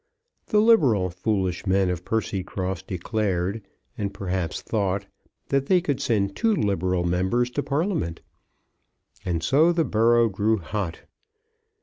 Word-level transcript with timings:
The 0.47 0.59
liberal 0.59 1.11
foolish 1.11 1.67
men 1.67 1.91
of 1.91 2.03
Percycross 2.03 2.81
declared, 2.81 3.61
and 3.95 4.11
perhaps 4.11 4.59
thought, 4.63 5.05
that 5.49 5.67
they 5.67 5.79
could 5.79 6.01
send 6.01 6.35
two 6.35 6.55
liberal 6.55 7.03
members 7.03 7.51
to 7.51 7.61
Parliament. 7.61 8.19
And 9.23 9.43
so 9.43 9.71
the 9.71 9.85
borough 9.85 10.27
grew 10.27 10.57
hot. 10.57 11.01